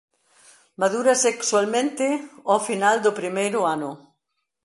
[0.81, 2.07] Madura sexualmente
[2.51, 3.91] ao final do primeiro ano.